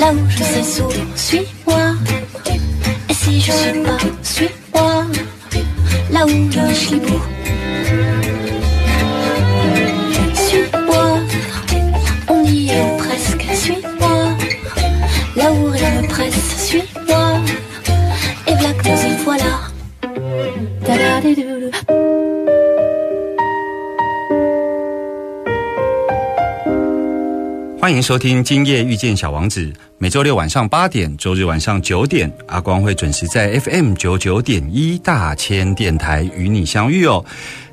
[0.00, 1.94] là où je sais sourire, suis-moi.
[3.08, 5.04] Et si je suis pas, suis-moi,
[6.10, 7.00] là où je suis
[27.90, 29.66] 欢迎收听《今夜遇见小王子》，
[29.98, 37.24] 每周六晚上八点，周日晚上九点，阿光会准时在 FM 九九点一大千电台与你相遇哦。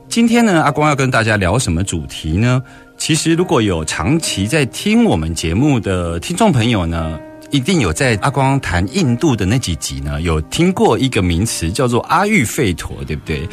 [0.09, 2.63] 今天呢，阿光要跟大家聊什么主题呢？
[2.97, 7.19] 其实如果有长期在听我们节目的听众朋友呢，
[7.51, 13.47] 一定有在阿光谈印度的那几集呢，有听过一个名词叫做阿育吠陀，对不对？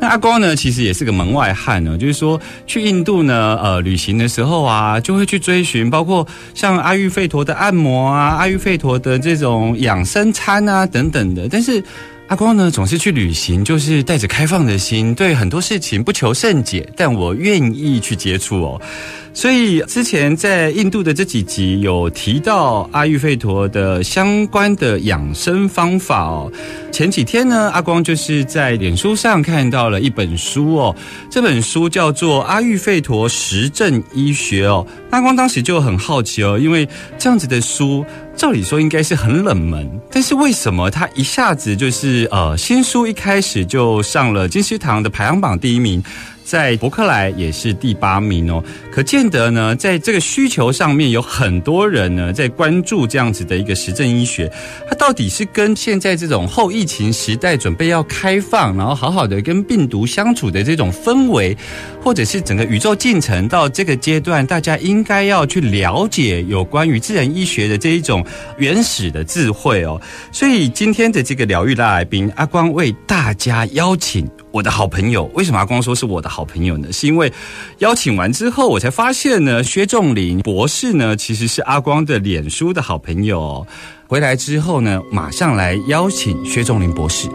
[0.00, 11.48] 那阿光呢，其实也是个门外汉呢，就是说去印度呢，呃，旅行的时候啊，就会去追寻，包括像阿育吠陀的按摩啊，阿育吠陀的这种养生餐啊等等的。
[11.50, 11.82] 但是
[12.26, 18.80] 阿光呢，总是去旅行，就是带着开放的心，对很多事情不求甚解，但我愿意去接触哦。
[19.34, 26.50] 所以之前在印度的这几集有提到阿育吠陀的相关的养生方法哦。
[26.92, 30.96] 前几天呢，阿光就是在脸书上看到了一本书哦，
[31.28, 34.86] 这本书叫做《阿育吠陀实证医学》哦。
[35.10, 36.88] 阿光当时就很好奇哦，因为
[37.18, 38.04] 这样子的书，
[38.36, 46.02] 照理说应该是很冷门，但是为什么他一下子就是呃新书一开始就上了金石堂的排行榜第一名？
[46.44, 48.62] 在伯克莱也是第八名哦，
[48.92, 54.52] 可见得呢，在这个需求上面有很多人呢在关注这样子的一个实证医学，
[54.86, 61.56] 它到底是跟现在这种后疫情时代准备要开放，然后好好的跟病毒相处的这种氛围，
[62.02, 68.24] 或者是整个宇宙进程到这个阶段，大家应该要去了解有关于自然医学的这一种
[68.58, 69.98] 原始的智慧哦。
[70.30, 74.28] 所以今天的这个疗愈大来宾，阿光为大家邀请。
[74.54, 76.92] 我的好朋友，为什么要光说是我的好朋友呢？
[76.92, 77.32] 是因为
[77.78, 83.66] 邀请完之后，我才发现呢，薛仲林博士呢，其实是阿光的脸书的好朋友、
[84.06, 87.28] 回来之后呢，马上来邀请薛仲林博士。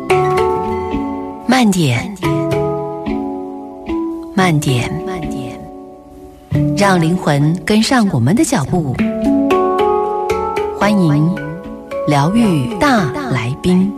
[1.46, 2.16] 慢点，
[4.34, 5.60] 慢点，慢点，
[6.78, 8.96] 让灵魂跟上我们的脚步。
[10.80, 11.36] 欢迎
[12.08, 13.92] 疗愈大来宾。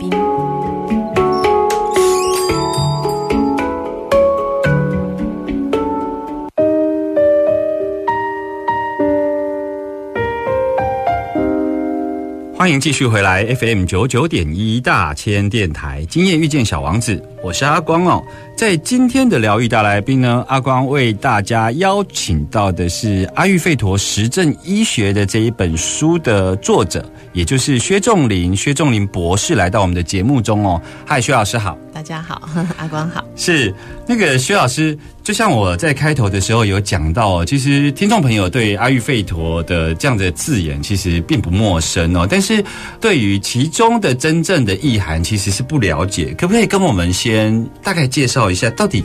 [12.62, 18.24] 欢迎继续回来 FM 九九点一大千电台，今夜遇见小王子，我是阿光哦。
[18.56, 30.80] 在今天的疗愈大来宾呢，阿光为大家邀请到的是《阿育吠陀实证医学》的这一本书的作者，也就是薛仲林，薛仲林博士来到我们的节目中哦。
[31.04, 31.76] 嗨，薛老师好。
[31.92, 32.48] 大家好，
[32.78, 33.24] 阿光好。
[33.34, 33.74] 是
[34.06, 42.64] 那个薛老师，就像我在开头的时候有讲到，其实听众朋友对阿育吠陀的这样的字眼其实并不陌生哦，但是
[43.00, 46.34] 对于其中的真正的意涵其实是不了解。
[46.38, 49.02] 可不可以跟我们先先大概介绍一下，到底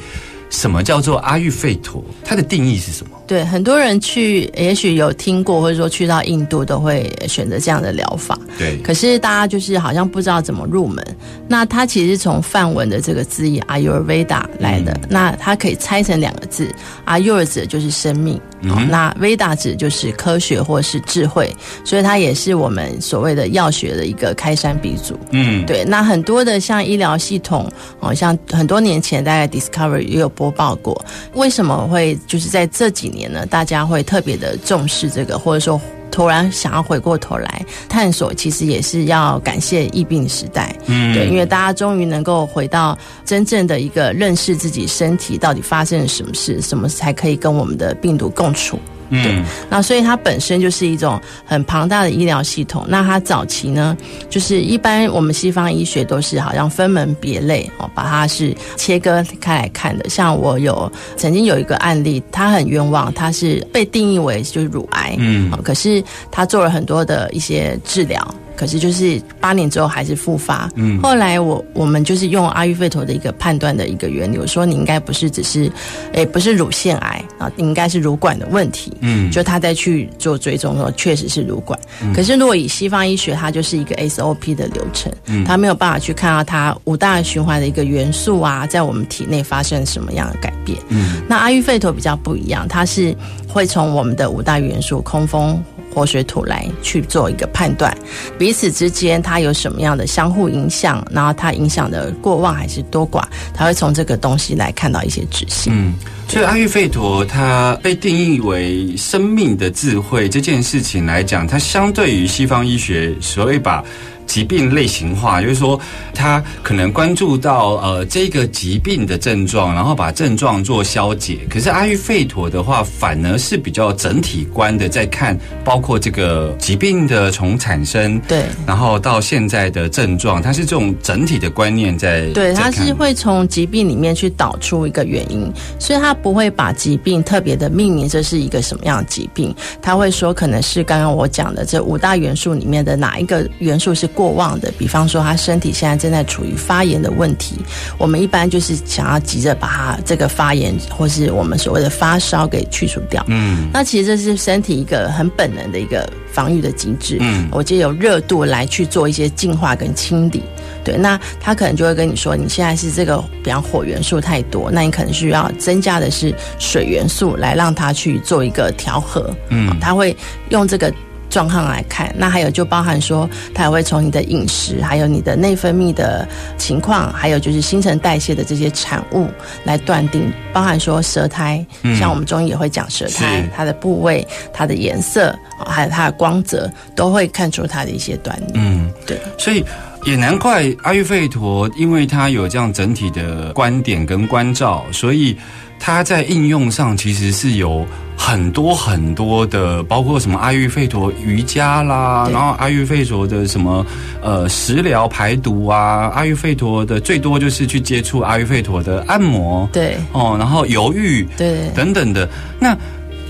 [0.50, 2.04] 什么叫做阿育吠陀？
[2.24, 3.12] 它的定义是什么？
[3.28, 8.40] 对，很多人去，也许有听过，或者说去到印度都会选择这样的疗法。
[8.58, 11.06] 对，可是大家就是好像不知道怎么入门。
[11.48, 16.74] 那它其实是从梵文的这个字义 Ayurveda 来的，嗯那它可以拆成两个字
[17.06, 25.20] ，Ayur 指的就是生命，嗯哦那 Veda 指就是科学或是智慧，所以它也是我们所谓的药学的一个开山鼻祖。
[25.32, 27.70] 嗯，对，那很多的像医疗系统，
[28.00, 31.04] 哦，像很多年前大概 Discovery 也有播报过，
[31.34, 33.44] 为什么会就是在这几年呢？
[33.48, 35.82] 大家会特别的重视这个，或者说
[36.12, 48.80] 突然想要回过头来探索，其实也是要感谢疫病时代，嗯对，因为大家终于能够回到真正的一个认识自己身体到底发生了什么事，什么才可以跟我们的病毒共处。
[49.10, 52.86] 嗯，那所以它本身就是一种很庞大的医疗系统。
[52.88, 53.96] 那它早期呢，
[54.30, 60.10] 就是一般我们西方医学都是好像分门别类哦，把它是切割开来看的。
[60.10, 68.36] 像我有曾经有一个案例，他很冤枉，他是被定义为就是乳癌，嗯可是他做了很多的一些治疗。
[68.58, 75.72] 可是就是八年之后还是复发，嗯后来我我们就是用阿育吠陀的一个判断的一个原理，我说你应该不是只是，
[76.14, 81.80] 诶不是乳腺癌啊，应该是乳管的问题，嗯就他再去做追踪的时候，确实是乳管。
[82.16, 90.78] 可是如果以西方医学，它就是一个 SOP 的流程，嗯它没有办法去看到它五大循环的一个元素啊，在我们体内发生什么样的改变。
[90.90, 93.16] 嗯那阿育吠陀比较不一样，它是
[93.48, 95.64] 会从我们的五大元素空风。
[95.94, 97.96] 活水土来去做一个判断，
[98.38, 103.24] 彼此之间它有什么样的相互影响，然后它影响的过旺还是多寡，
[103.54, 105.74] 它会从这个东西来看到一些指向。
[105.76, 105.94] 嗯，
[106.28, 113.84] 所以阿育吠陀它被定义为生命的智慧这件事情来讲，它相对于西方医学所谓把
[114.28, 115.80] 疾病类型化，就是说
[116.14, 121.40] 它可能关注到呃这个疾病的症状，然后把症状做消解。
[121.50, 135.50] 可是阿育吠陀的话，反而是比较整体观的在看，包括这个疾病的从产生，对然后到现在的症状，它是这种整体的观念在对，它是会从疾病里面去导出一个原因，
[135.80, 147.56] 所以它不会把疾病特别的命名这是一个什么样的疾病，他会说可能是刚刚我讲的这五大元素里面的哪一个元素是过旺的，比方说他身体现在正在处于发炎的问题，
[147.98, 153.24] 我们一般就是想要急着把他这个发炎或是我们所谓的发烧给去除掉。
[153.28, 157.18] 嗯那其实这是身体一个很本能的一个防御的机制。
[157.20, 160.44] 嗯我借由热度来去做一些净化跟清理。
[160.84, 169.36] 对，那他可能就会跟你说，你现在是这个，比方火元素太多，那你可能需要增加的是水元素来让它去做一个调和。
[169.50, 170.16] 嗯他会
[170.50, 170.94] 用这个
[171.30, 172.14] 状况来看。
[172.18, 176.28] 那还有就包含说，它也会从你的饮食，还有你的内分泌的
[176.58, 179.28] 情况，还有就是新陈代谢的这些产物
[179.64, 185.30] 来断定，包含说舌苔，嗯像我们中医也会讲舌苔，它的部位、它的颜色，
[185.60, 188.54] 哦还有它的光泽，都会看出它的一些端倪。
[188.56, 188.92] 嗯。
[189.06, 189.64] 对，所以
[190.04, 195.38] 也难怪阿育吠陀，因为它有这样整体的观点跟关照，所以
[195.80, 197.86] 它在应用上其实是有
[198.18, 203.86] 很多很多的，包括什么阿育吠陀瑜伽啦，然后阿育吠陀的什么
[204.22, 212.28] 呃食疗排毒啊，阿育吠陀的最多就是去接触阿育吠陀的按摩，对，哦，然后油浴，对，等等的。
[212.60, 212.76] 那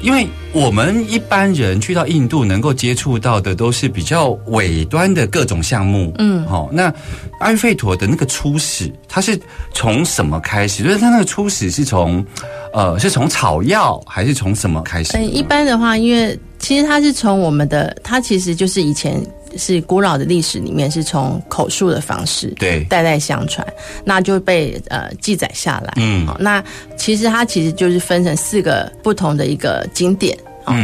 [0.02, 6.94] 因为我们一般人去到印度能够接触到的都是比较尾端的各种项目，嗯好、那
[7.40, 9.40] 阿育吠陀的那个初始，它是
[9.74, 10.84] 从什么开始？
[10.84, 12.26] 就是它那个初始是从
[12.74, 15.18] 呃是从草药还是从什么开始？
[15.18, 19.22] 嗯，一般的话，因为其实它是从我们的，它其实就是以前
[19.56, 23.66] 是古老的历史里面是从口述的方式，对代代相传，
[24.04, 25.94] 那就被呃记载下来。
[25.98, 26.64] 嗯好，那
[26.98, 30.38] 其实它其实就是分成四个不同的一个经典。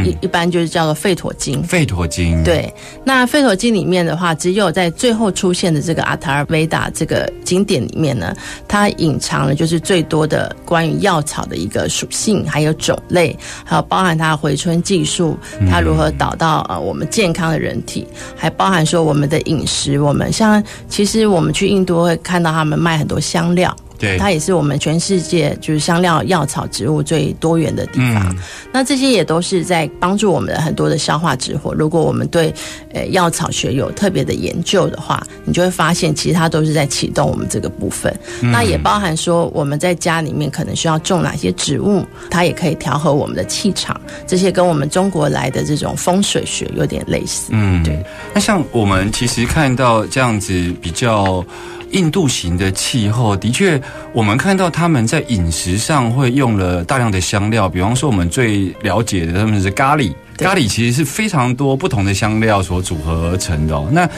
[0.06, 1.64] 一一般就是叫做吠陀经。
[1.64, 8.36] 吠陀经，，对，那吠陀经里面的话，只有在最后出现的这个阿塔尔维达这个经典里面呢，
[8.68, 15.38] 它隐藏了就是最多的关于药草的一个属性，还有种类，还有包含它的回春技术，
[15.70, 23.76] 它如何导到呃我们健康的人体，还包含说我们的饮食，我们像其实我们去印度会看到他们卖很多香料。
[24.04, 28.30] 对它也是我们全世界就是香料药草植物最多元的地方。
[28.30, 28.38] 嗯
[28.76, 31.72] 那这些也都是在帮助我们的很多的消化之火。
[31.74, 32.52] 如果我们对
[32.92, 38.12] 呃药草学有特别的研究的话，你就会发现其实它都是在启动我们这个部分。
[38.42, 44.00] 嗯那也包含说我们在家里面可能需要种哪些植物，它也可以调和我们的气场。
[44.26, 47.52] 这些跟我们中国来的这种风水学有点类似。
[47.52, 48.04] 嗯，对。
[48.34, 51.46] 那像我们其实看到这样子比较
[51.94, 53.82] 印度型的气候，的确，
[54.12, 60.12] 我们看到他们在饮食上会用了大量的香料，比方说我们最了解的他们是咖喱，
[60.44, 63.88] 咖喱其实是非常多不同的香料所组合而成的、哦。
[63.92, 64.10] 那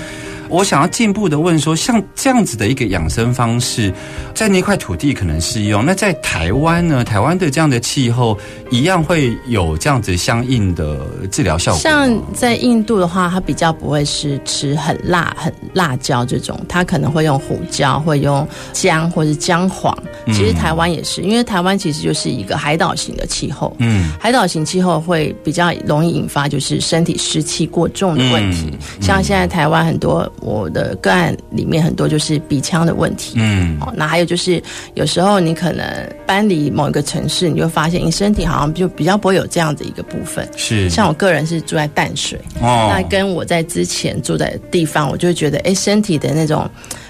[0.47, 3.91] 我想要进一步的问说，像这样子的一个养生方式，
[4.35, 7.03] 在那块土地可能适用，那在台湾呢？
[7.03, 8.37] 台湾的这样的气候
[8.69, 11.81] 一样会有这样子相应的治疗效果。
[11.81, 19.97] 像在印度的话，它比较不会是吃很辣、很辣椒这种，它可能会用胡椒，会用姜或者姜黄。
[20.27, 23.75] 其实台湾也是，因为台湾其实就是一个海岛型的气候。
[23.79, 28.71] 嗯海岛型气候会比较容易引发就是身体湿气过重的问题。
[28.71, 33.33] 嗯像现在台湾很多我的个案里面很多就是鼻腔的问题。
[33.35, 34.61] 嗯哦，那还有就是，
[34.95, 35.85] 有时候你可能
[36.25, 40.47] 搬离某一个城市，你就发现你身体好像就比较不会有这样的一个部分。
[40.55, 46.67] 是像我个人是住在淡水，哦那跟我在之前住的地方，我就会觉得，哎，身体的那种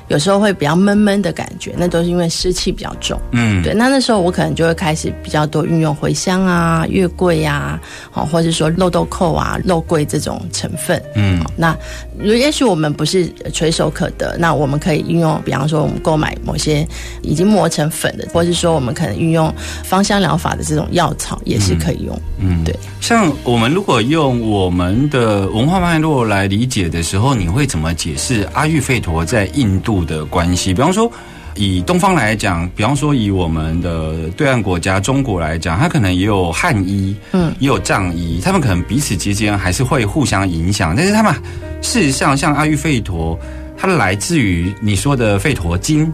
[0.07, 3.19] 有时候会比较闷闷的感觉，那都是因为湿气比较重。
[3.31, 7.79] 嗯对，那那时候我可能就会开始比较多运用茴香啊、月桂呀、
[8.13, 11.01] 哦，或者说肉豆蔻啊、肉桂这种成分。
[11.15, 11.75] 嗯哦那
[12.22, 16.88] 也许我们不是垂手可得，那我们可以运用，比方说我们购买某些
[17.22, 19.53] 已经磨成粉的，或者是说我们可能运用
[19.84, 22.19] 芳香疗法的这种药草也是可以用。
[22.39, 22.74] 嗯对。
[23.01, 30.74] 像我们如果用我们的文化脉络来理解的时候，你会怎么解释阿育吠陀在印度的关系？
[30.74, 31.12] 比方说。
[31.55, 40.93] 以东方来讲，比方说以我们的对岸国家中国来讲，它可能也有汉医，嗯，也有藏医，他们可能彼此之间还是会互相影响。
[40.95, 41.33] 但是他们
[41.81, 43.39] 事实上，像阿育吠陀，
[43.77, 46.05] 它来自于你说的《吠陀经》，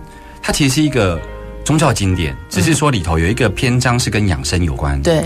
[0.42, 1.20] 它其实是一个
[1.64, 5.02] 宗教经典，只是说里头有一个篇章是跟养生有关。
[5.02, 5.24] 对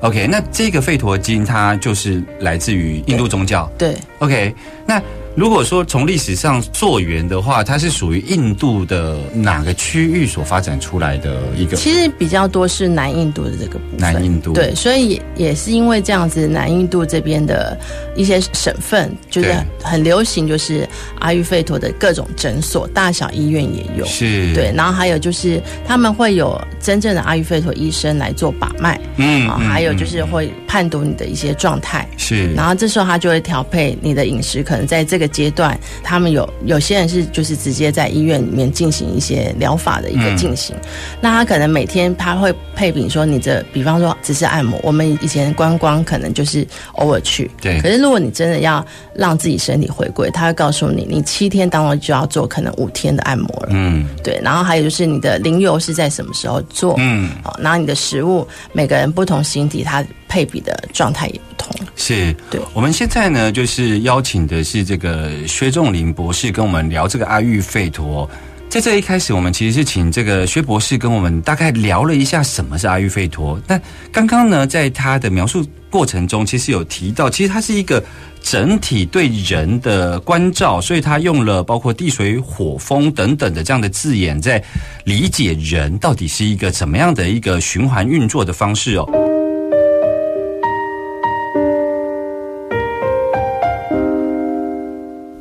[0.00, 3.70] OK，那这个吠陀经它就是来自于印度宗教。
[3.76, 4.54] 对，OK，
[4.86, 4.98] 那
[5.36, 11.76] 如果说从历史上溯源的话，它是属于印度的哪个区域所发展出来的一个？
[11.76, 14.00] 其实比较多是南印度的这个部分。
[14.00, 17.78] 南印度对，所以也也是因为这样子，南印度这边的
[18.16, 20.86] 一些省份就是对很流行，就是
[21.20, 24.04] 阿育吠陀的各种诊所、大小医院也有。
[24.06, 32.06] 是，对，，然后还有就是他们会有真正的阿育吠陀医生来做把脉，嗯啊，还有就是会判读你的一些状态。
[32.16, 40.74] 是，然后这时候他就会调配你的饮食，可能在这个阶段，他们有有些人是就是直接在医院里面进行一些疗法的一个进行，
[41.20, 47.80] 那他可能每天他会配比说你这，比方说只是按摩，我们以前观光可能就是偶尔去，对。
[47.80, 48.84] 可是如果你真的要
[49.14, 54.06] 让自己身体回归，他会告诉你，你七天当中就要做可能五天的按摩了，嗯。
[54.22, 61.86] 对，然后还有就是你的灵油是在什么时候做，嗯，哦，然后你的食物每个人不同形体，它配比的状态也不同。
[61.96, 62.34] 是。
[62.50, 68.28] 对我们现在呢，就是邀请的是这个薛仲林博士跟我们聊这个阿育吠陀。
[68.68, 73.60] 在这一开始，我们其实是请这个薛博士跟我们大概聊了一下什么是阿育吠陀。
[73.66, 73.80] 那
[74.12, 78.00] 刚刚呢，在他的描述过程中，其实有提到，其实它是一个
[78.40, 84.62] 整体对人的关照，所以他用了包括地水火风等等的这样的字眼，在
[85.02, 89.29] 理解人到底是一个怎么样的一个循环运作的方式哦。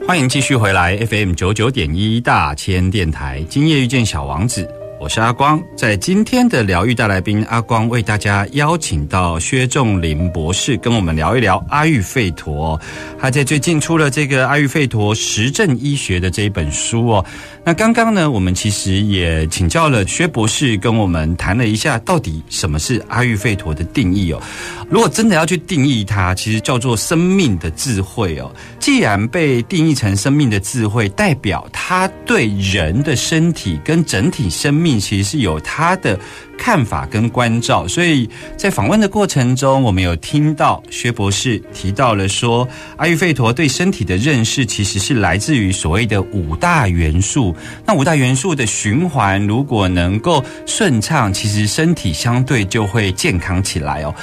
[0.09, 4.67] 欢迎继续回来 FM 九九点一大千电台，今夜遇见小王子，
[4.99, 5.61] 我是阿光。
[5.77, 12.81] 在今天的疗愈大来宾，阿光为大家邀请到薛仲林博士，跟我们聊一聊阿育吠陀。
[13.19, 17.25] 他在最近出了这个阿育吠陀实证医学的这一本书哦。
[17.69, 24.41] 那刚刚呢，我们其实也请教了薛博士，跟我们谈了一下到底什么是阿育吠陀的定义哦。
[24.89, 28.51] 如果真的要去定义它，其实叫做生命的智慧哦。
[28.79, 36.19] 既然被定义成生命的智慧，代表它对人的身体跟整体生命其实是有它的
[36.57, 37.88] 看法跟关照。
[37.88, 47.55] 所以在访问的过程中，我们有听到薛博士提到了说，阿育吠陀对身体的认识其实是来自于所谓的五大元素。
[47.85, 54.13] 那五大元素的循环如果能够顺畅，其实身体相对就会健康起来哦。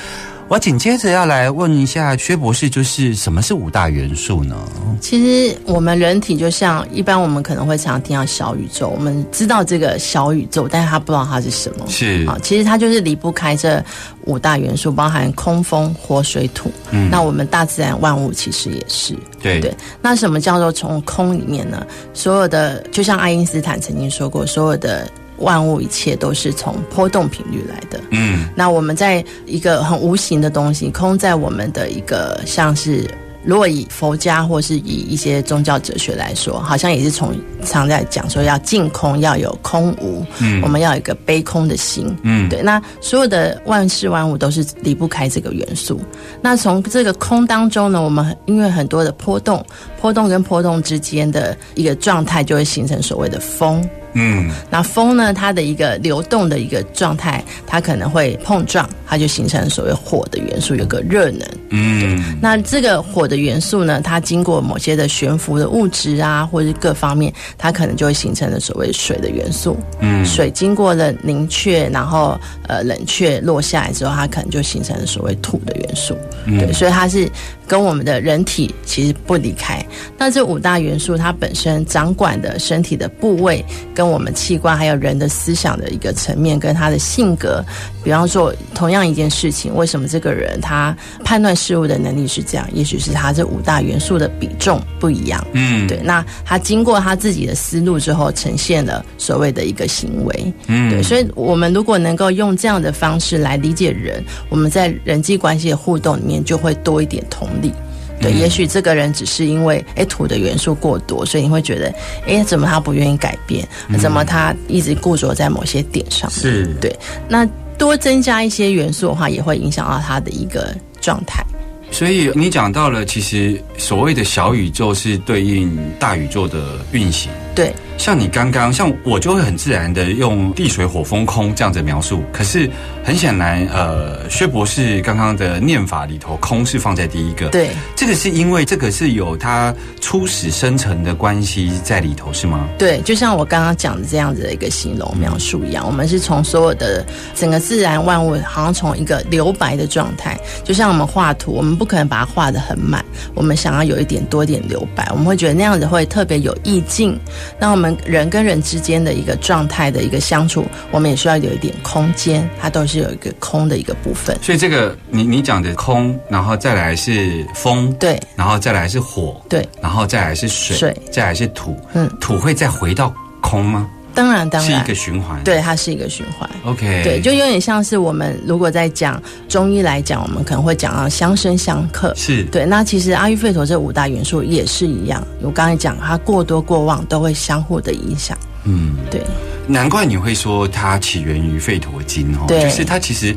[0.48, 4.56] 我紧接着要来问一下薛博士，就是什么是五大元素呢？
[5.00, 11.84] 其实我们人体就像一般，我们可能会常听到小宇宙，我们知道这个小宇宙，但是他不知道它是什么。
[11.88, 13.84] 是啊，其实它就是离不开这
[14.22, 16.70] 五大元素，包含空、风、火、水、土。
[16.92, 19.16] 嗯那我们大自然万物其实也是。
[19.42, 21.84] 对对，那什么叫做从空里面呢？
[22.14, 28.00] 所有的，就像爱因斯坦曾经说过，所有的万物一切都是从波动频率来的。
[28.10, 33.08] 嗯那我们在一个很无形的东西，空在我们的一个像是。
[33.48, 37.32] 如果以佛家或是以一些宗教哲学来说，好像也是从
[37.64, 42.12] 常在讲说要净空，要有空无，嗯我们要有一个悲空的心。
[42.22, 46.00] 嗯对，那所有的万事万物都是离不开这个元素。
[46.42, 49.64] 那从这个空当中呢，我们因为很多的波动，
[50.00, 53.88] 波动跟波动之间的一个状态，就会形成所谓的风。
[54.18, 61.46] 嗯那风呢，它的一个流动的一个状态，它可能会碰撞，它就形成所谓火的元素，有个热能。
[61.68, 69.76] 嗯，那这个火的元素呢，它经过某些的悬浮的物质啊，或者是各方面，它可能就会形成了所谓水的元素。
[70.00, 76.16] 嗯水经过了凝却，然后呃冷却落下来之后，它可能就形成了所谓土的元素。
[76.46, 77.28] 嗯对，所以它是
[77.66, 79.84] 跟我们的人体其实不离开。
[80.18, 87.64] 那这五大元素它本身掌管的身体的部位，跟我们器官还有人的思想的一个层面，跟他的性格，
[88.04, 92.66] 比方说同样一件事情，为什么这个人他判断事物的能力是这样？
[92.72, 95.44] 也许是他这五大元素的比重不一样。
[95.52, 100.52] 嗯，对，那他经过他自己的思路之后，呈现了所谓的一个行为。
[100.66, 107.72] 嗯对，所以我们如果能够用这样的方式来理解人，我们在人际关系的互动里面就会多一点同理。
[108.18, 111.94] 对，嗯也许这个人只是因为哎土的元素过多，所以你会觉得
[112.26, 113.68] 哎怎么他不愿意改变？
[113.98, 116.30] 怎么他一直固着在某些点上？
[116.30, 116.94] 是，对，
[117.28, 117.46] 那
[117.76, 121.44] 多增加一些元素的话，也会影响到他的一个状态。
[121.92, 127.30] 所以你讲到了，其实所谓的小宇宙是对应大宇宙的运行。
[127.54, 132.22] 对，像你刚刚，像我就会很自然的用地水火风空这样子描述。
[132.32, 132.70] 可是
[133.02, 142.68] 很显然，呃，薛博士刚刚的念法里头，空是放在第一个。，对，这个是因为这个是有它初始生成的关系在里头，是吗？
[142.78, 157.18] 对，就像我刚刚讲的这样子的一个形容描述一样，我们是从所有的整个自然万物，好像从一个留白的状态，就像我们画图，我们不可能把它画的很满，我们想要有一点多一点留白，我们会觉得那样子会特别有意境。
[157.58, 164.38] 那我们人跟人之间的一个状态的一个相处，我们也需要有一点空间，它都是有一个空的一个部分。
[164.40, 168.18] 所以这个你你讲的空，然后再来是风，对。
[168.36, 170.96] 然后再来是火，对，然后再来是水，水。
[171.10, 173.88] 再来是土，嗯，土会再回到空吗？
[174.16, 175.44] 当然当然是一个，循环。
[175.44, 176.48] 对，它是一个循环。
[176.64, 182.12] ，OK，对，就有点像是我们如果在讲中医来讲，我们可能会讲到相生相克。
[182.16, 188.36] 是对，那其实阿育吠陀这五大元素也是一样，我刚才讲它过多过旺都会相互的影响。
[188.64, 189.22] 嗯，对，
[189.66, 193.36] 难怪你会说它起源于吠陀经哦，就是它其实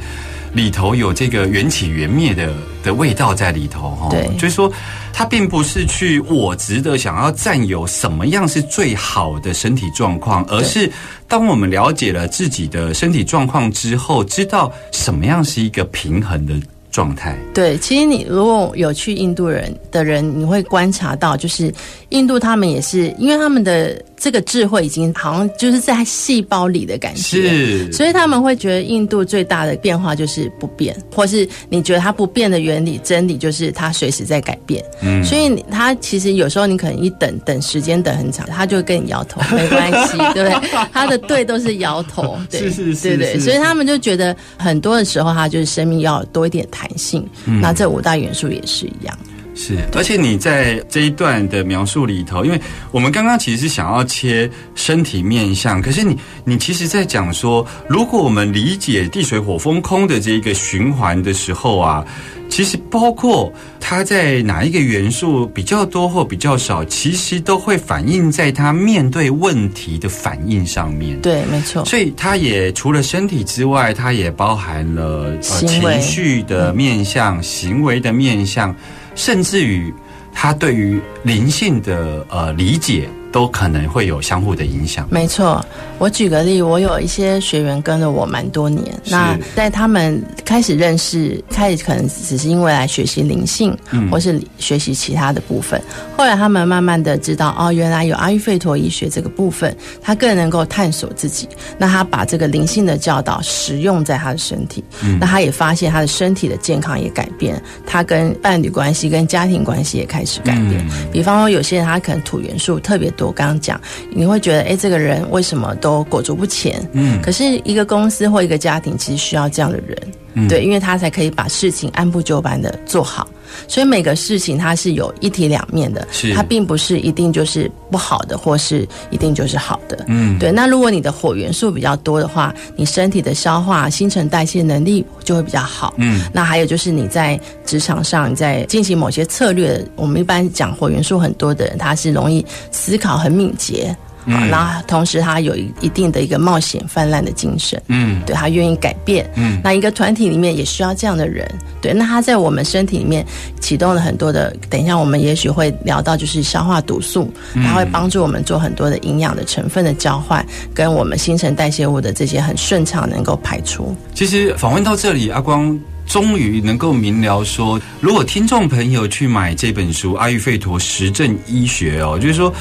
[0.54, 2.52] 里头有这个缘起缘灭的
[2.84, 4.72] 的味道在里头哦，对就是说
[5.14, 10.90] 它并不是去我值得想要占有什么样是最好的身体状况，而是
[11.28, 16.54] 当我们了解了自己的身体状况之后，知道什么样是一个平衡的
[16.92, 17.38] 状态。
[17.54, 21.74] 对，其实你如果有去印度人的人，你会观察到，就是
[22.10, 34.84] 印度他们也是，因为他们的这个智慧已经好像就是在细胞里的感觉，是，所以他们会觉得印度最大的变化就是不变，或是你觉得它不变的原理真理就是它随时在改变。
[35.02, 40.70] 嗯所以你他其实有时候你可能一等等时间等很长，他就会跟你摇头， 没关系，对不对？
[40.92, 47.26] 他的对都是摇头， 对是是是对所以他们就觉得很多的时候，他就是生命要多一点弹性。
[47.46, 49.18] 嗯那这五大元素也是一样。
[49.62, 52.60] 是，而且你在这一段的描述里头，因为
[52.92, 62.06] 我们刚刚其实是想要切身体面相，可是你你其实在讲说，如果我们理解地水火风空的这一个循环的时候啊，
[62.50, 71.20] 其实包括它在哪一个元素比较多或比较少，其实都会反映在它面对问题的反应上面。
[71.20, 71.84] 对，没错。
[71.84, 78.74] 所以它也除了身体之外，它也包含了呃情绪的面向、行为的面向，
[79.20, 79.94] 甚至于
[80.32, 85.08] 他对于灵性的呃理解，都可能会有相互的影响。
[85.10, 85.64] 没错，
[85.98, 94.10] 我举个例，我有一些学员跟了我蛮多年，那在他们开始认识，开始可能只是因为来学习灵性，嗯。
[94.10, 95.80] 或是学习其他的部分，
[96.18, 105.18] 后来他们慢慢的知道，哦，原来有阿育吠陀医学这个部分，他更能够探索自己，那他把这个灵性的教导实用在他的身体，嗯。
[105.20, 110.84] 那他也发现他的身体的健康也改变，他跟伴侣关系、跟家庭关系也开始改变。
[110.90, 111.12] 嗯。
[111.12, 113.80] 比方说，有些人他可能土元素特别多，刚刚讲，
[114.10, 116.82] 你会觉得，哎，这个人为什么都裹足不前？
[116.94, 119.98] 嗯可是一个公司或一个家庭其实需要这样的人，
[120.36, 123.28] 嗯对，因为他才可以把事情按部就班的做好。
[123.68, 130.06] 所以每个事情它是有一体两面的，它并不是一定就是不好的，或是一定就是好的。
[130.08, 135.94] 嗯，对，那如果你的火元素比较多的话，你身体的消化、新陈代谢能力就会比较好。
[135.98, 143.96] 嗯那还有就是你在职场上，你在进行某些策略，我们一般讲火元素很多的人，他是容易思考很敏捷。
[144.30, 148.22] 然后同时他有一一定的一个冒险泛滥的精神，嗯。
[148.26, 149.60] 对他愿意改变，嗯。
[149.64, 151.50] 那一个团体里面也需要这样的人，
[151.82, 153.26] 对，那他在我们身体里面
[153.60, 157.64] 启动了很多的，等一下我们也许会聊到，就是消化毒素，嗯。
[157.64, 163.96] 它会帮助我们做很多的营养的成分的交换，跟我们新陈代谢物的这些很顺畅能够排出。
[164.14, 172.54] 其实访问到这里，阿光终于能够明了说，如果听众朋友去买这本书《阿育吠陀实证医学》哦，就是说。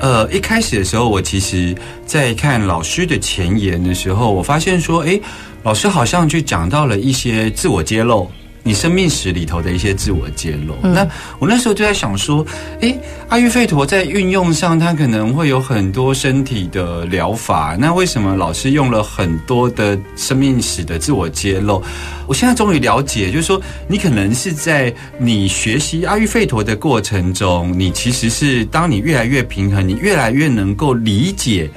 [0.00, 1.74] 呃，一开始的时候，我其实
[2.06, 5.18] 在看老师的前言的时候，我发现说，哎，
[5.64, 8.30] 老师好像就讲到了一些自我揭露，
[8.68, 10.76] 你生命史里头的一些自我揭露。
[10.82, 12.44] 那我那时候就在想说，
[12.80, 13.00] 诶，
[13.30, 21.82] 阿育吠陀在运用上，它可能会有很多身体的疗法，那为什么老师用了很多的生命史的自我揭露？
[22.26, 31.70] 我现在终于了解，就是说，你可能是在你学习阿育吠陀的过程中，你其实是当你越来越平衡，你越来越能够理解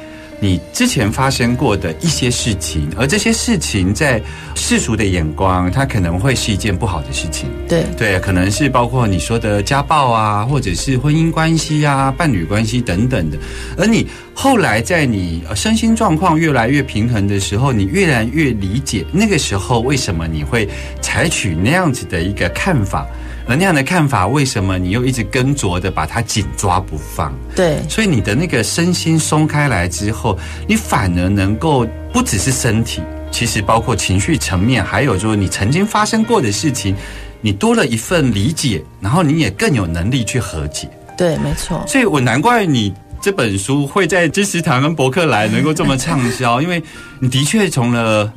[0.44, 4.20] 你之前发生过的一些事情，而这些事情在
[4.56, 7.48] 世俗的眼光，它可能会是一件不好的事情。
[7.70, 13.38] 对对，可能是包括你说的家暴啊，或者是婚姻关系啊、伴侣关系等等的。
[13.78, 20.68] 而你后来在你呃身心状况越来越平衡的时候，你越来越理解那个时候为什么你会
[21.02, 23.06] 采取那样子的一个看法，
[23.52, 27.34] 而那样的看法为什么你又一直跟着的把它紧抓不放？
[27.54, 36.96] 对所以你的那个身心松开来之后，你反而能够不只是身体，其实包括情绪层面，还有就是你曾经发生过的事情，
[37.42, 40.90] 你多了一份理解，然后你也更有能力去和解。
[41.18, 41.84] 对，没错。
[41.86, 46.82] 所以我难怪你这本书会在知识堂跟博客来能够这么畅销， 因为
[47.20, 48.32] 你的确从了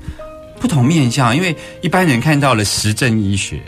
[0.58, 3.60] 不同面向，因为一般人看到了实证医学。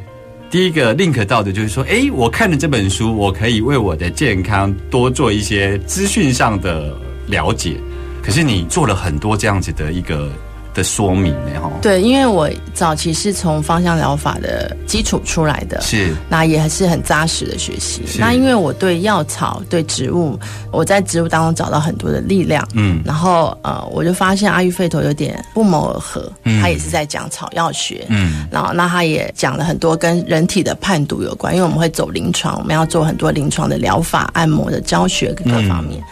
[0.48, 7.76] 第一个 link 到的就是说，诶，我看了这本书，我可以为我的健康多做一些资讯上的了解。
[8.22, 10.30] 可是你做了很多这样子的一个
[10.76, 18.02] 的说明呢，哈，对，因为我早期是从芳香疗法的基础出来的，是那也还是很扎实的学习。
[18.18, 20.38] 那因为我对药草、对植物，
[20.70, 22.62] 我在植物当中找到很多的力量。
[22.74, 28.04] 嗯然后呃，我就发现阿育吠陀有点不谋而合，嗯他也是在讲草药学。
[28.08, 36.02] 嗯然后，那他也讲了很多跟人体的判读有关，因为我们会走临床，我们要做很多临床的疗法、按摩的教学各个方面。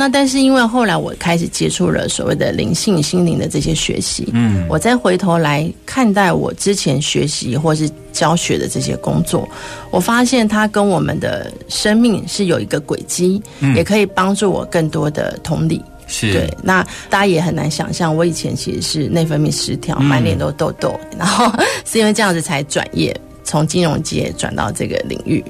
[0.00, 9.48] 那但是因为后来我开始接触了所谓的灵性、心灵的这些学习，嗯我再回头来看待我之前学习或是教学的这些工作，
[9.90, 13.42] 我发现它跟我们的生命是有一个轨迹，
[13.74, 15.82] 也可以帮助我更多的同理。
[16.06, 21.52] 是对，那大家也很难想象，我以前其实是内分泌失调，满脸都痘痘，然后
[21.84, 25.44] 是因为这样子才转业，从金融界转到这个领域。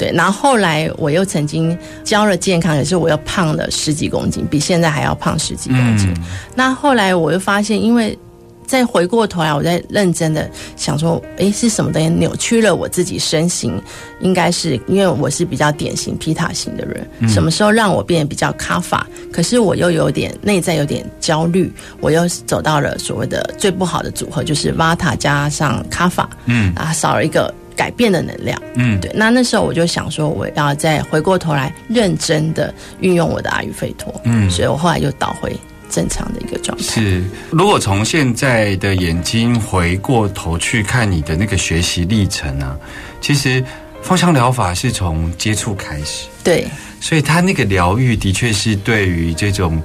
[0.00, 6.08] 对，然后后来我又曾经教了健康，可是我又胖了十几公斤，比现在还要胖十几公斤。
[6.16, 8.18] 嗯那后来我又发现，因为
[8.66, 13.80] 再回过头来，我在认真的想说，诶，是什么东西扭曲了我自己身形？
[14.20, 19.06] 应该是因为我是比较典型皮塔型的人，嗯什么时候让我变得比较卡法？
[19.32, 28.60] 可是我又有点内在有点焦虑，我又走到了所谓的最不好的组合，就是 Vata 加上卡法，嗯啊，少了一个改变的能量。
[28.74, 29.00] 嗯。
[29.00, 34.50] 对，那那时候我就想说，我要再回过头来认真的运用我的阿育吠陀，嗯。
[34.50, 35.54] 所以我后来又倒回
[35.88, 36.84] 正常的一个状态。
[36.84, 42.76] 是，如果从现在的眼睛回过头去看你的那个学习历程啊，
[43.20, 43.62] 其实
[44.02, 46.66] 芳香疗法是从接触开始，对，
[47.00, 49.82] 所以它那个疗愈的确是对于这种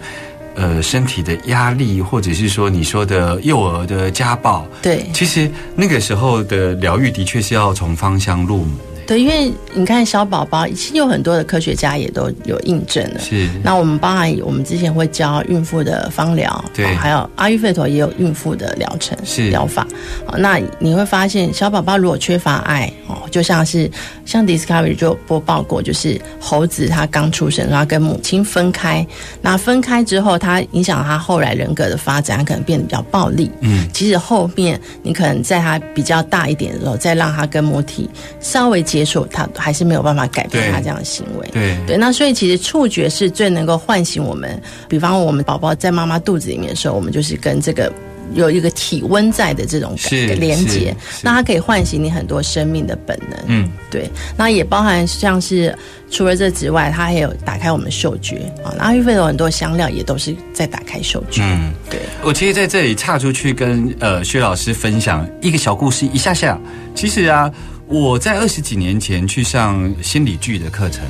[0.55, 13.19] 呃身体的压力，或者是说你说的幼儿的家暴，对，其实那个时候的疗愈的确是要从芳香入门的，对，因为你看小宝宝，其实有很多的科学家也都有印证了。
[13.19, 19.87] 是那我们包含我们之前会教孕妇的芳疗，对哦还有阿育吠陀也有孕妇的疗程是疗法。
[20.25, 23.89] 哦，那你会发现小宝宝如果缺乏爱，哦，就像是
[24.25, 29.05] 像 Discovery 就播报过，就是猴子他刚出生，然后跟母亲分开，
[29.41, 33.51] 那分开之后，它影响他后来人格的发展，他可能变得比较暴力。
[33.61, 41.47] 嗯，其实后面你可能在他比较大一点的时候，再让他跟母体稍微接触，他还是没有办法改变他这样的行为。
[41.51, 44.61] 对对，那所以其实触觉是最能够唤醒我们。
[44.87, 47.91] 比方我们宝宝在妈妈肚子里面的时候，我们就是跟这个
[48.33, 49.95] 有一个体温在的这种
[50.39, 53.39] 连接那它可以唤醒你很多生命的本能。
[53.47, 55.77] 嗯对，那也包含像是
[56.09, 58.73] 除了这之外，它还有打开我们的嗅觉啊。
[58.77, 61.41] 那阿育吠陀很多香料也都是在打开嗅觉。
[61.43, 61.73] 嗯。
[61.89, 66.59] 对，我其实在这里岔出去跟呃薛老师分享一个小故事，一下下。
[66.95, 67.51] 其实啊，
[67.87, 71.03] 我在二十几年前去上心理剧的课程，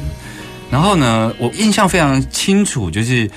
[0.70, 3.30] 然后呢，我印象非常清楚，就是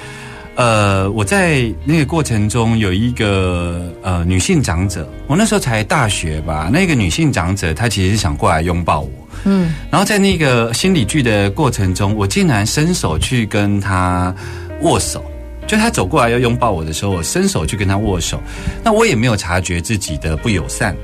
[0.57, 9.11] 呃，我在那个过程中有一个呃女性长者，我那时候才大学吧，那个女性长者她其实是想过来拥抱我，
[9.45, 14.35] 嗯，然后在那个心理剧的过程中，我竟然伸手去跟她
[14.83, 15.25] 握手。
[15.69, 18.43] 就她走过来要拥抱我的时候，我伸手去跟她握手，
[18.83, 20.97] 那我也没有察觉自己的不友善，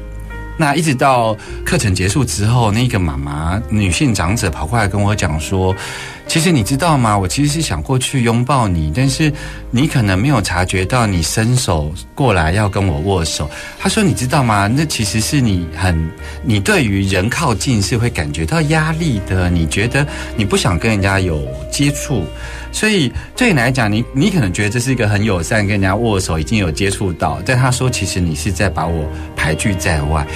[0.57, 5.75] 那一直到课程结束之后，那个妈妈女性长者跑过来跟我讲说。
[6.27, 7.17] 其实你知道吗？
[7.17, 9.31] 我其实是想过去拥抱你，但是
[9.71, 13.49] 你可能没有察觉到你伸手过来要跟我握手。
[13.79, 14.67] 他说：“你知道吗？
[14.67, 16.11] 那其实是你很，
[16.43, 19.51] 你对于人靠近是会感觉到压力的。
[19.51, 22.25] 你觉得你不想跟人家有接触，
[22.75, 27.41] 所以对你来讲，你你可能觉得这是一个很友善，跟人家握手已经有接触到。
[27.47, 30.27] 但他说，其实你是在把我排拒在外。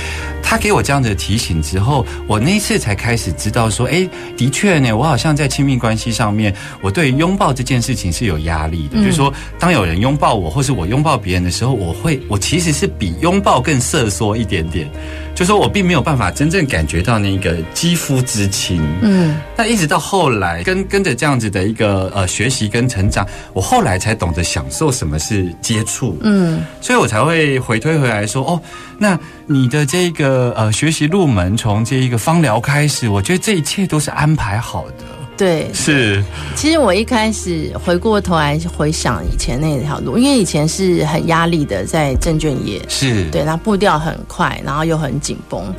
[0.48, 8.96] 他给我这样的提醒之后，我那一次才开始知道说，哎，的确呢，我好像在亲密关系上面，我对拥抱这件事情是有压力的。
[8.96, 14.90] 就是说，当有人拥抱我，或是我拥抱别人的时候，我会，我其实是比拥抱更瑟缩一点点。
[15.34, 18.80] 就说我并没有办法真正感觉到那个肌肤之亲。
[19.02, 26.16] 嗯，那一直到后来，跟跟着这样子的一个呃学习跟成长，我后来才懂得享受什么是接触。
[26.22, 28.60] 嗯，所以我才会回推回来说，哦，
[28.98, 29.16] 那
[29.50, 35.04] 你的这个呃学习入门从这一个芳疗开始，我觉得这一切都是安排好的。
[35.38, 36.22] 对，是。
[36.54, 45.74] 其实我一开始回过头来回想以前那条路，因为以前是很压力的，在证券业，是对，那步调很快，然后又很紧绷。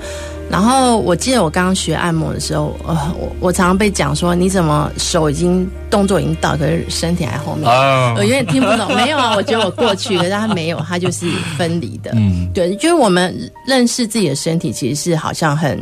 [0.50, 7.70] 然后我记得我刚刚学按摩的时候，呃，我我常常被讲说，你怎么手已经动作已经到，可是身体还后面，
[8.16, 8.96] 我有点听不懂。
[8.96, 12.12] 没有啊，我觉得我过去，可是他没有，他就是分离的。
[12.16, 13.34] 嗯，对，就是我们
[13.66, 15.80] 认识自己的身体，其实是好像很。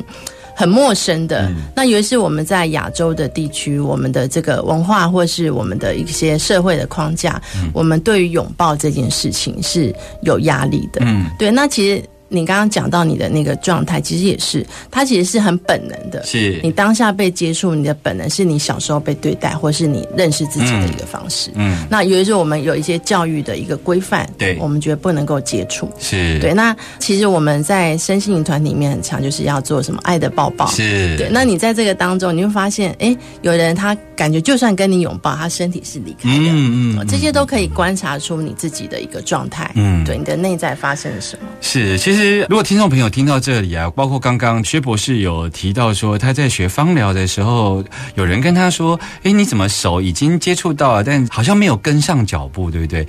[0.59, 7.39] 很陌生的，那尤其是我们在亚洲的地区，我们的这个文化或是我们的一些社会的框架，
[7.73, 11.01] 我们对于拥抱这件事情是有压力的。
[11.05, 12.03] 嗯，对，那其实。
[12.29, 16.25] 你刚刚讲到你的那个状态，其实也是，它其实是很本能的。
[16.25, 21.49] 是你当下被接触，你的本能是你小时候被对待，或是你认识自己的一个方式。
[21.55, 25.89] 嗯，那有的时候我们有一些教育的一个规范，对，我们觉得不能够接触。
[25.99, 26.53] 是对。
[26.53, 30.67] 那其实我们在身心灵团体里面很强，就是要做什么爱的抱抱。
[30.67, 31.29] 是对。
[31.31, 36.45] 那你在这个当中，你会发现，哎，有人他感觉就算跟你拥抱，他身体是离开的。
[36.49, 39.71] 嗯嗯，这些都可以观察出你自己的一个状态。
[39.75, 41.45] 嗯，对，你的内在发生了什么？
[41.61, 47.83] 是，其实实如果听众朋友听到这里啊，包括刚刚薛博士有提到说，他在学芳疗的时候，
[48.15, 53.07] 有人跟他说：“哎，你怎么手已经接触到了，但好像没有跟上脚步，对不对？”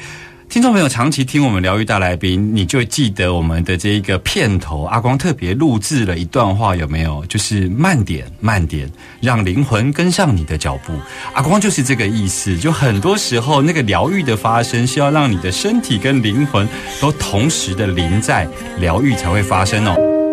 [0.49, 7.23] 听众朋友长期听我们疗愈大来宾，你就记得我们的这一个片头，阿光特别录制了一段话，有没有？
[7.27, 10.95] 就是慢点，慢点，让灵魂跟上你的脚步。
[11.35, 12.57] 阿光就是这个意思。
[12.57, 16.67] 就很多时候，那个疗愈的发生，是要让你的身体跟灵魂
[16.99, 18.49] 都同时的临在，
[18.81, 20.28] 疗愈才会发生哦。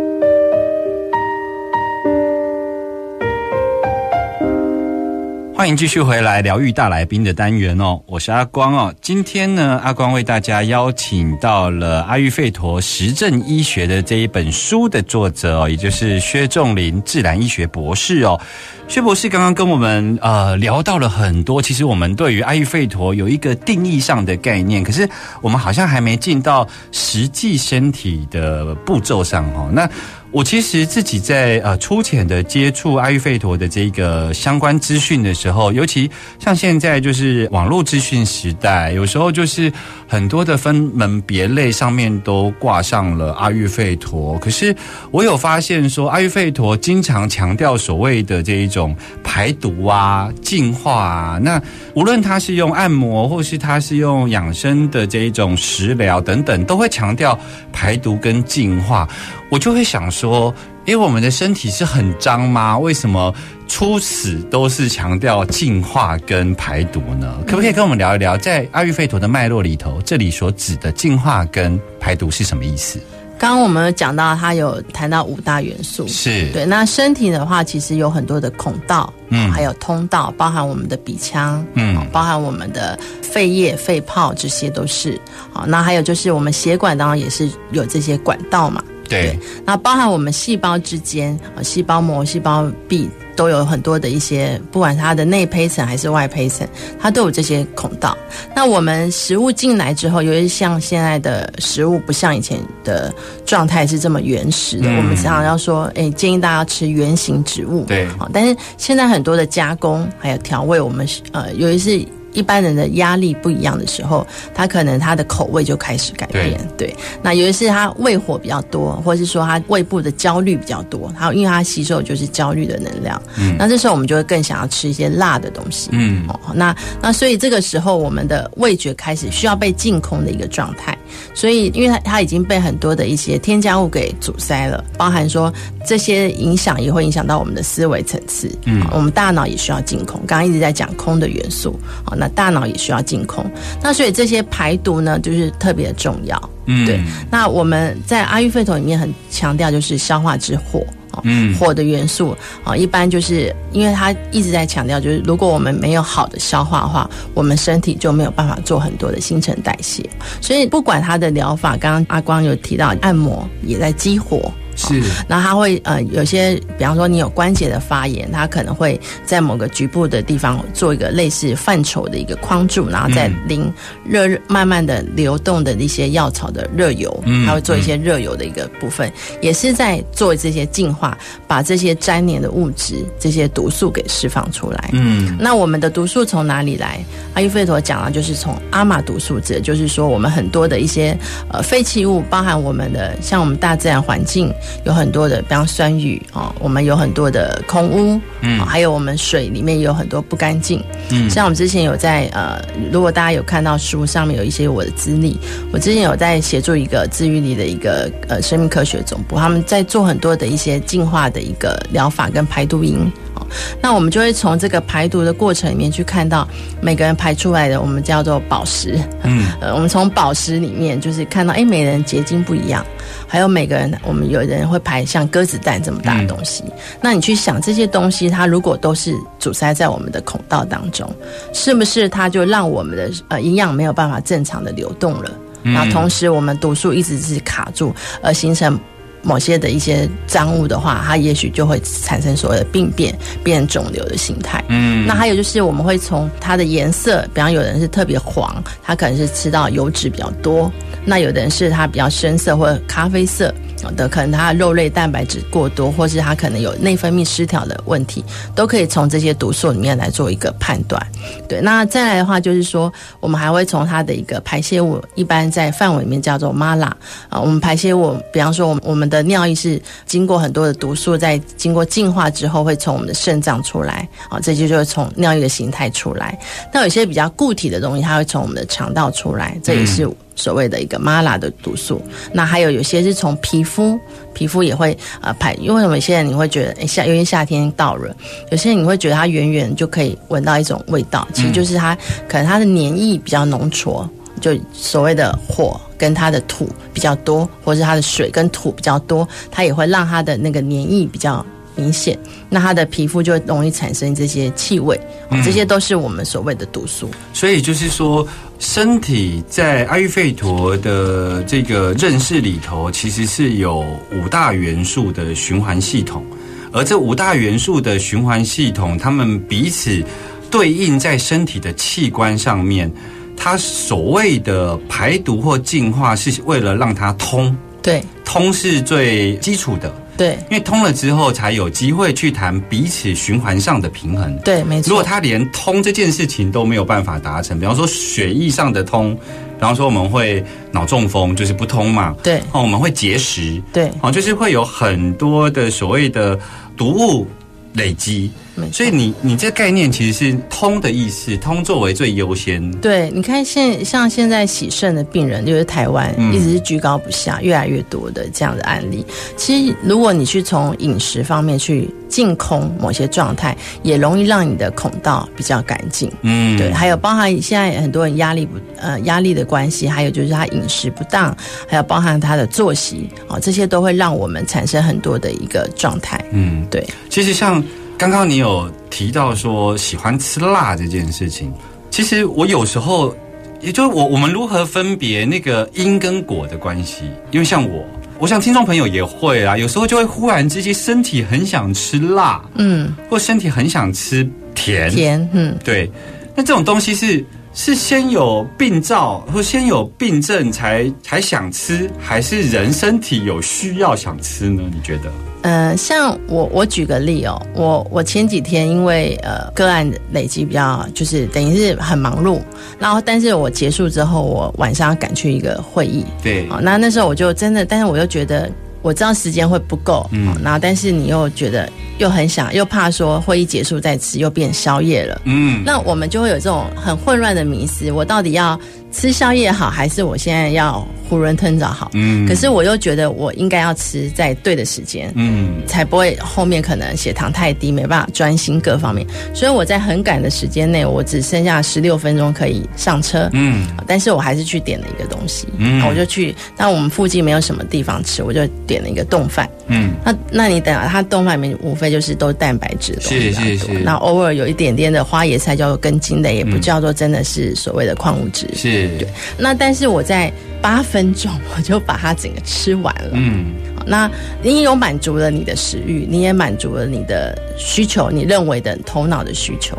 [5.65, 8.93] 欢迎继续回来疗愈大来宾的单元哦，我是阿光哦。
[9.01, 18.39] 今天呢，阿光为大家邀请到了阿育吠陀实证医学的这一本书的作者哦，也就是薛仲林自然医学博士哦。
[18.88, 25.10] 薛博士刚刚跟我们呃聊到了很多，其实我们对于阿育吠陀有一个定义上的概念，可是
[25.41, 29.69] 我们好像还没进到实际身体的步骤上哦。
[29.74, 29.89] 那
[30.32, 39.71] 我其实自己在呃粗浅的接触阿育吠陀的这个相关资讯的时候，尤其像现在就是网络资讯时代，有时候就是
[40.08, 44.38] 很多的分门别类上面都挂上了阿育吠陀。
[44.39, 44.76] 可是
[45.10, 51.39] 我有发现说，阿育吠陀经常强调所谓的这一种排毒啊、净化啊。
[51.41, 51.61] 那
[51.95, 57.39] 无论他是用按摩，或是他是用养生的这一种食疗等等，都会强调
[57.71, 59.07] 排毒跟净化。
[59.49, 60.53] 我就会想说，
[60.85, 62.77] 因为我们的身体是很脏吗？
[62.77, 63.33] 为什么
[63.67, 67.38] 初始都是强调净化跟排毒呢？
[67.47, 72.99] 可不可以跟我们聊一聊，在阿育吠陀的脉络里头，这里所指的净化跟排毒是什么意思？
[73.38, 76.65] 刚刚我们讲到，它有谈到五大元素，是对。
[76.65, 85.19] 那身体的话，其实有很多的孔道，嗯，还有通道，包含我们的鼻腔，嗯，包含我们的肺叶、肺泡，这些都是。
[85.52, 88.84] 好，那还有就是我们血管当中也是有这些管道嘛。
[89.07, 96.67] 对，那包含我们细胞之间啊，细胞膜、细胞壁都有很多的一些，不管它的内胚层还是外胚层，
[96.99, 98.17] 它都有这些孔道。
[98.55, 103.13] 那我们食物进来之后，由于像现在的食物不像以前的
[103.45, 107.85] 状态是这么原始的，我们常常要说，哎，建议大家吃原形植物。
[107.85, 112.05] 对，啊，但是现在很多的加工还有调味，我们呃，尤其是。
[112.36, 116.60] 一般人的压力不一样的时候，他可能他的口味就开始改变。
[116.78, 123.19] 对，那有的是他胃火比较多，或者是说他胃部的焦虑比较多，他因为他吸收就是焦虑的能量。
[123.38, 125.89] 嗯，那这时候我们就会更想要吃一些辣的东西。
[125.93, 130.98] 嗯，哦，那那所以这个时候我们的味觉开始需要被净空的一个状态。
[131.34, 135.54] 所以因为它它已经被很多的一些添加物给阻塞了，包含说
[135.86, 138.52] 这些影响也会影响到我们的思维层次。
[138.65, 140.21] 嗯，我们大脑也需要净空。
[140.26, 143.45] 刚刚一直在讲空的元素，好，那大脑也需要净空。
[143.81, 146.49] 那所以这些排毒呢，就是特别的重要。
[146.65, 146.99] 嗯对。
[147.29, 150.79] 那我们在阿育吠陀里面很强调就是消化之火。
[151.11, 160.03] 哦嗯火的元素啊，一般就是因为它一直在强调，就是如果我们没有好的消化的话，我们身体就没有办法做很多的新陈代谢。
[160.41, 164.51] 所以不管它的疗法，刚刚阿光有提到按摩也在激活。
[164.75, 165.01] 是。
[165.27, 173.71] 然后它会呃有些，比方说你有关节的发炎，它可能会在某个局部的地方做一个类似范畴的一个框住，然后再淋
[174.05, 179.11] 热热慢慢的流动的一些药草的热油，嗯它会做一些热油的一个部分，
[179.41, 184.89] 也是在做这些净化，把这些粘连的物质、这些毒素给释放出来。
[184.93, 185.35] 嗯。
[185.39, 187.03] 那我们的毒素从哪里来？
[187.33, 191.17] 阿育吠陀讲了，就是从阿玛毒素，指的就是说我们很多的一些
[191.49, 200.83] 呃废弃物，包含我们的像我们大自然环境有很多的，比方酸雨啊、我们有很多的空污，嗯、还有我们水里面也有很多不干净。
[201.09, 202.61] 嗯，像我们之前有在呃，
[202.91, 205.38] 如果大家有看到书上面有一些我的资历，
[205.71, 213.11] 我之前有在协助一个治愈力的一个呃生命科学总部，他们在做很多的一些净化的一个疗法跟排毒营。
[213.36, 213.48] 哦
[213.82, 216.48] 那我们就会从这个排毒的过程里面去看到
[216.82, 219.00] 每个人排出来的，我们叫做宝石。
[219.24, 222.84] 嗯， 呃，我们从宝石里面就是看到，哎，每个人结晶不一样，
[223.28, 226.63] 还有每个人，我们有人会排像鸽子蛋这么大的东西。
[227.02, 231.10] 那你去想这些东西，它如果都是阻塞在我们的孔道当中，
[231.54, 235.32] 是不是它就让我们的呃营养没有办法正常的流动了？
[235.63, 238.80] 然后同时我们毒素一直是卡住，而形成
[239.25, 244.63] 某些的一些脏物的话，它也许就会产生所谓的病变，变成肿瘤的形态。
[244.69, 250.71] 嗯那还有就是我们会从它的颜色，比方有人是特别黄，他可能是吃到油脂比较多；
[251.03, 253.53] 那有的人是它比较深色或者咖啡色
[253.95, 258.23] 的，可能他的肉类蛋白质过多，或是他可能有内分泌失调的问题，
[258.55, 261.05] 都可以从这些毒素里面来做一个判断。
[261.47, 266.91] 对，那再来的话就是说，我们还会从它的一个排泄物，一般在范围里面叫做 mala
[267.29, 276.38] 啊，我们排泄物，比方说我们我们的尿液是经过很多的毒素，在经过净化之后，会从我们的肾脏出来啊，这就就是从尿液的形态出来。
[276.73, 282.02] 那有些比较固体的东西，它会从我们的肠道出来，这也是所谓的一个 mala 的毒素。
[282.32, 284.00] 那还有有些是从皮肤，
[284.34, 288.15] 皮肤也会呃排，因为有些人你会觉得诶夏，因为夏天到了，
[288.52, 291.95] 有些人你会觉得它远远就可以闻到一种味道，其实就是它
[292.28, 294.08] 可能它的黏液比较浓稠。
[294.41, 301.43] 就所谓的火跟它的土比较多，或者是它的水跟土比较多，它也会让它的那个黏液比较
[301.75, 302.17] 明显，
[302.49, 307.09] 那他的皮肤就容易产生这些气味，哦这些都是我们所谓的毒素。
[307.33, 308.27] 所以就是说，
[308.59, 316.23] 身体在阿育吠陀的这个认识里头，其实是有五大元素的循环系统，
[316.71, 320.03] 而这五大元素的循环系统，它们彼此
[320.49, 322.91] 对应在身体的器官上面。
[323.38, 334.38] 它所谓的排毒或净化，是为了让它通，对通是最基础的，对因为通了之后，才有机会去谈彼此循环上的平衡。
[334.39, 334.89] 对，没错。
[334.89, 342.15] 如果他连通这件事情都没有办法达成，比方说血液上的通，比方说我们会脑中风，就是不通嘛。
[342.23, 346.39] 对哦，我们会结石，对哦，就是会有很多的所谓的
[346.78, 347.28] 毒物
[347.73, 348.32] 累积。
[348.71, 352.71] 所以你你这概念其实是通的意思，通作为最优先。
[352.79, 359.05] 对，你看现像现在洗肾的病人，就是台湾嗯一直是居高不下，越来越多的这样的案例。
[359.35, 366.11] 其实，如果你去从饮食方面去净空某些状态，也容易让你的孔道比较干净。
[366.21, 371.35] 嗯，对，还有包含现在很多人压力不呃压力的关系，还有就是他饮食不当，
[371.67, 376.23] 还有包含他的作息哦，这些都会让我们产生很多的一个状态。
[376.31, 377.63] 嗯，对，其实像
[377.97, 381.51] 刚刚你有提到说喜欢吃辣这件事情，
[381.89, 383.15] 其实我有时候，
[383.62, 387.05] 也就是我我们如何分别那个因跟果的关系？
[387.31, 387.86] 因为像我，
[388.19, 395.89] 我想听众朋友也会啊，有时候就会忽然之间身体很想吃辣，嗯，或身体很想吃甜，甜，嗯，对，
[396.36, 397.23] 那这种东西是
[397.57, 404.61] 是先有病灶或先有病症才才想吃，还是人身体有需要想吃呢？
[404.71, 405.09] 你觉得？
[405.43, 412.41] 呃，像我我举个例哦，我我前几天因为呃个案累积比较，就是等于是很忙碌，
[412.77, 418.51] 然后但是我结束之后，我晚上要赶去一个会议，对，好，那那时候我就真的，但是我又觉得
[418.86, 420.32] 我知道时间会不够，嗯。
[420.36, 421.67] 嗯，然后但是你又觉得
[421.98, 428.60] 又很想，又怕说会议结束再吃又变宵夜了，嗯，那我们就会有这种很混乱的迷思，我到底要
[428.95, 431.91] 吃宵夜好，还是我现在要囫囵吞枣好？
[431.93, 439.06] 嗯可是我又觉得我应该要吃在对的时间，嗯才不会后面可能血糖太低，没办法专心各方面。
[439.33, 443.29] 所以我在很赶的时间内，我只剩下十六分钟可以上车。
[443.33, 449.48] 嗯但是我还是去点了一个东西，嗯我就去，但我们附近没有什么地方吃，我就点了一个冻饭。
[449.67, 458.48] 嗯那那你等下，它冻饭里面无非就是都蛋白质的东西是比较多是是那偶尔有一点点的花椰菜叫做根茎类，也不叫做真的是所谓的矿物质。
[458.56, 459.08] 是对，
[459.38, 460.31] 那但是我在
[460.62, 463.12] 八分钟我就把它整个吃完了。
[463.13, 464.10] 嗯好那
[464.42, 469.77] 你有满足了你的食欲，你也满足了你的需求，你认为的头脑的需求。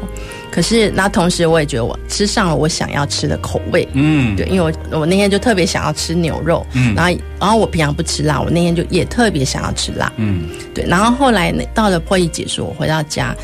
[0.50, 3.86] 可是那同时我也觉得我吃上了我想要吃的口味。
[3.94, 13.34] 嗯对，因为我我那天就特别想要吃牛肉，嗯然后然后我平常不吃辣，我那天就也特别想要吃辣，嗯对，然后后来呢，到了会议结束，我回到家，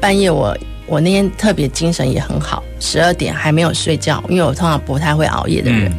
[0.00, 0.54] 半夜我
[0.90, 5.90] 我那天特别精神也很好，十二点还没有睡觉，因为我通常不太会熬夜的人。
[5.90, 5.98] 嗯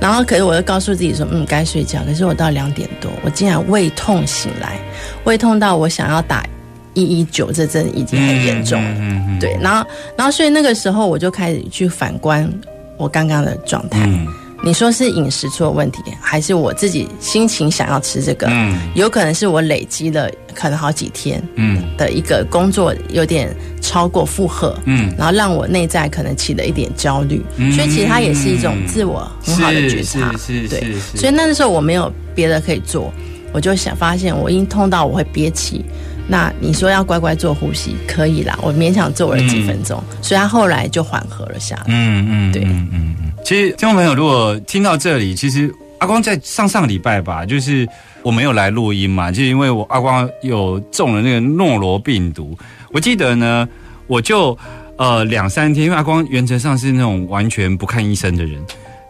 [0.00, 2.00] 然后，可是我又告诉自己说，嗯，该睡觉。
[2.04, 4.78] 可是我到两点多，我竟然胃痛醒来，
[5.22, 6.44] 胃痛到我想要打
[6.92, 8.90] 一一九，这真已经很严重了。
[8.98, 12.52] 嗯嗯对，然后，然后，所以那个时候我就开始去反观
[12.98, 14.00] 我刚刚的状态。
[14.04, 14.26] 嗯
[14.64, 18.46] 你说是饮食出了问题，还是我自己心情想要吃这个？
[18.50, 33.12] 嗯有可能是我累积了可能好几天嗯的一个工作有点超过负荷，嗯然后让我内在可能起了一点焦虑，嗯所以其实它也是一种自我很好的觉察，是是对是是，所以那个时候我没有别的可以做，
[33.52, 35.84] 我就想发现我已经痛到我会憋气。
[36.26, 41.84] 那你说要乖乖做呼吸，可以啦，我勉强做了几分钟，所以他后来就缓和了下来。
[41.88, 43.32] 嗯嗯，对嗯嗯嗯。
[43.44, 47.86] 其实听众朋友如果听到这里，其实阿光在上上礼拜吧，就是
[48.22, 52.56] 我没有来录音嘛，就是因为我阿光有中了那个诺罗病毒。
[52.90, 53.68] 我记得呢，
[54.06, 54.56] 我就
[54.96, 58.58] 呃两三天，因为阿光原则上是那种完全不看医生的人。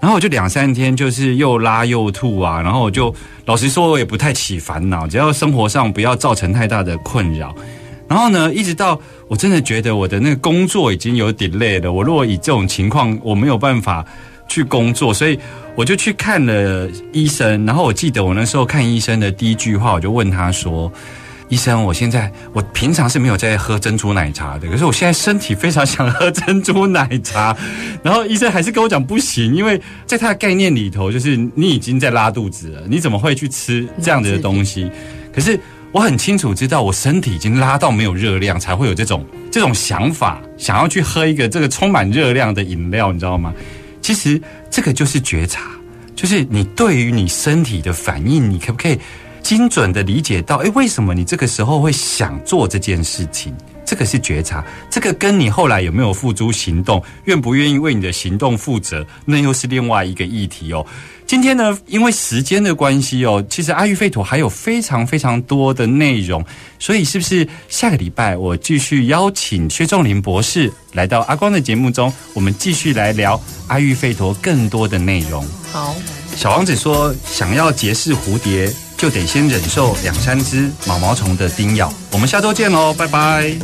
[0.05, 3.15] 然后我就两三天，就是又拉又吐啊，然后我就
[3.47, 7.57] 老实说，我也不太起烦恼，只要生活上不要造成太大的困扰。
[8.07, 14.05] 然后呢，一直到我真的觉得我的那个工作已经有 delay 了，我如果以这种情况，我没有办法
[14.47, 15.39] 去工作，所以
[15.75, 17.65] 我就去看了医生。
[17.65, 20.93] 然后我记得我那时候看医生的第一句话，我就问他说
[21.49, 27.57] ：“医生，我现在我平常是没有在喝珍珠奶茶的，可是我现在身体非常想喝珍珠奶茶。”
[28.03, 34.91] 然后医生还是跟我讲不行，因为在他的概念里头，就是你已经在拉肚子了，你怎么会去吃这样子的东西？
[35.33, 35.59] 可是
[35.93, 43.53] 我很清楚知道，我身体已经拉到没有热量，才会有这种这种想法，想要去喝一个这个充满热量的饮料，你知道吗？
[44.01, 44.41] 其实
[44.71, 45.63] 这个就是觉察，
[46.17, 48.99] 就是你对于你身体的反应，你可不可以
[49.45, 53.55] 精准的理解到，诶，为什么你这个时候会想做这件事情？
[53.85, 60.85] 这个是觉察，这个跟你后来有没有付诸行动，愿不愿意为你的行动负责，那又是另外一个议题哦。
[61.27, 66.43] 今天呢，因为时间的关系哦，其实阿育吠陀还有非常非常多的内容，
[66.79, 75.47] 所以是不是下个礼拜我继续邀请薛仲林博士来到阿光的节目中，我们继续来聊阿育吠陀更多的内容。
[75.71, 75.95] 好，
[76.35, 81.93] 小王子说，想要结识蝴蝶，就得先忍受两三只毛毛虫的叮咬。
[82.11, 83.55] 我们下周见喽，拜拜。